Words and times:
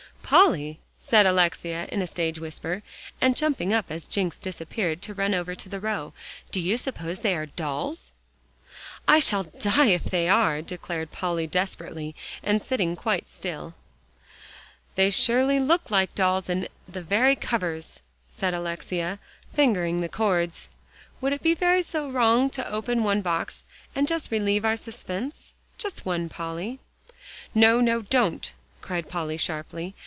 "Polly," 0.23 0.79
said 0.97 1.25
Alexia 1.25 1.89
in 1.91 2.01
a 2.01 2.07
stage 2.07 2.39
whisper, 2.39 2.83
and 3.19 3.35
jumping 3.35 3.73
up 3.73 3.87
as 3.91 4.07
Jencks 4.07 4.39
disappeared, 4.39 5.01
to 5.01 5.13
run 5.13 5.33
over 5.33 5.55
to 5.55 5.67
the 5.67 5.81
row, 5.81 6.13
"do 6.53 6.61
you 6.61 6.77
suppose 6.77 7.19
they 7.19 7.35
are 7.35 7.47
dolls?" 7.47 8.11
"I 9.09 9.19
shall 9.19 9.43
die 9.43 9.87
if 9.87 10.05
they 10.05 10.29
are," 10.29 10.61
declared 10.61 11.11
Polly 11.11 11.47
desperately, 11.47 12.15
and 12.41 12.61
sitting 12.61 12.95
quite 12.95 13.27
still. 13.27 13.75
"They 14.95 15.09
surely 15.11 15.59
look 15.59 15.91
like 15.91 16.15
dolls 16.15 16.49
on 16.49 16.69
the 16.87 17.03
very 17.03 17.35
covers," 17.35 17.99
said 18.29 18.53
Alexia, 18.53 19.19
fingering 19.53 19.99
the 19.99 20.07
cords. 20.07 20.69
"Would 21.19 21.33
it 21.33 21.43
be 21.43 21.55
so 21.55 21.55
very 21.57 21.81
wrong 22.09 22.49
to 22.51 22.71
open 22.71 23.03
one 23.03 23.21
box, 23.21 23.65
and 23.93 24.07
just 24.07 24.31
relieve 24.31 24.63
our 24.63 24.77
suspense? 24.77 25.51
Just 25.77 26.05
one, 26.05 26.29
Polly?" 26.29 26.79
"No, 27.53 27.81
no, 27.81 28.01
don't," 28.03 28.53
cried 28.79 29.09
Polly 29.09 29.35
sharply. 29.35 29.93